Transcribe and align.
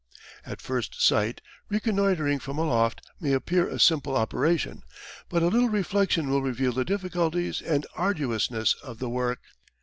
At 0.43 0.61
first 0.63 0.99
sight 0.99 1.41
reconnoitring 1.69 2.39
from 2.39 2.57
aloft 2.57 3.01
may 3.19 3.33
appear 3.33 3.67
a 3.69 3.77
simple 3.79 4.17
operation, 4.17 4.81
but 5.29 5.43
a 5.43 5.47
little 5.47 5.69
reflection 5.69 6.31
will 6.31 6.41
reveal 6.41 6.71
the 6.73 6.83
difficulties 6.83 7.61
and 7.61 7.85
arduousness 7.95 8.73
of 8.83 8.97
the 8.97 9.09
work. 9.11 9.41